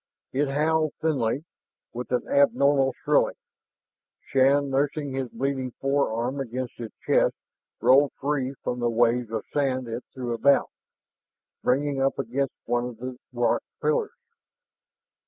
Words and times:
It 0.33 0.47
howled 0.49 0.95
thinly, 0.99 1.45
with 1.93 2.09
an 2.11 2.27
abnormal 2.27 2.95
shrilling. 3.03 3.35
Shann, 4.25 4.71
nursing 4.71 5.13
his 5.13 5.29
bleeding 5.29 5.73
forearm 5.79 6.39
against 6.39 6.73
his 6.79 6.89
chest, 7.05 7.35
rolled 7.79 8.11
free 8.13 8.55
from 8.63 8.79
the 8.79 8.89
waves 8.89 9.29
of 9.29 9.45
sand 9.53 9.87
it 9.87 10.03
threw 10.11 10.33
about, 10.33 10.71
bringing 11.61 12.01
up 12.01 12.17
against 12.17 12.55
one 12.65 12.85
of 12.85 12.97
the 12.97 13.19
rock 13.31 13.61
pillars. 13.79 14.17